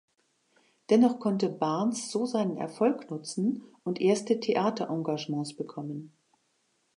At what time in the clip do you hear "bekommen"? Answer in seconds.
5.55-6.11